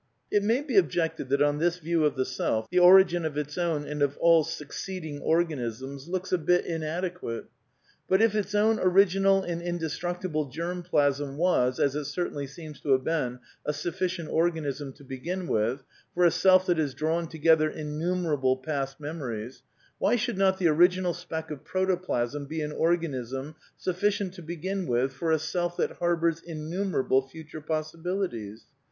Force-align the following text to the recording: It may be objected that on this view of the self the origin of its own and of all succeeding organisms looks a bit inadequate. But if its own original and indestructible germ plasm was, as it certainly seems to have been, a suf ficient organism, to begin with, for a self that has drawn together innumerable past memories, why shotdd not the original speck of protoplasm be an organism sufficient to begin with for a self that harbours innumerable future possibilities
It 0.31 0.41
may 0.41 0.63
be 0.63 0.77
objected 0.77 1.29
that 1.29 1.43
on 1.43 1.59
this 1.59 1.77
view 1.77 2.05
of 2.05 2.15
the 2.15 2.25
self 2.25 2.65
the 2.71 2.79
origin 2.79 3.23
of 3.23 3.37
its 3.37 3.55
own 3.55 3.85
and 3.85 4.01
of 4.01 4.17
all 4.17 4.43
succeeding 4.43 5.21
organisms 5.21 6.07
looks 6.07 6.31
a 6.31 6.39
bit 6.39 6.65
inadequate. 6.65 7.45
But 8.09 8.19
if 8.19 8.33
its 8.33 8.55
own 8.55 8.79
original 8.79 9.43
and 9.43 9.61
indestructible 9.61 10.45
germ 10.45 10.81
plasm 10.81 11.37
was, 11.37 11.79
as 11.79 11.93
it 11.95 12.05
certainly 12.05 12.47
seems 12.47 12.79
to 12.81 12.93
have 12.93 13.03
been, 13.03 13.41
a 13.63 13.73
suf 13.73 13.99
ficient 13.99 14.27
organism, 14.33 14.91
to 14.93 15.03
begin 15.03 15.45
with, 15.47 15.83
for 16.15 16.25
a 16.25 16.31
self 16.31 16.65
that 16.65 16.79
has 16.79 16.95
drawn 16.95 17.27
together 17.27 17.69
innumerable 17.69 18.57
past 18.57 18.99
memories, 18.99 19.61
why 19.99 20.15
shotdd 20.15 20.35
not 20.37 20.57
the 20.57 20.67
original 20.67 21.13
speck 21.13 21.51
of 21.51 21.63
protoplasm 21.63 22.47
be 22.47 22.61
an 22.61 22.71
organism 22.71 23.53
sufficient 23.77 24.33
to 24.33 24.41
begin 24.41 24.87
with 24.87 25.13
for 25.13 25.31
a 25.31 25.37
self 25.37 25.77
that 25.77 25.97
harbours 26.01 26.41
innumerable 26.41 27.21
future 27.27 27.61
possibilities 27.61 28.63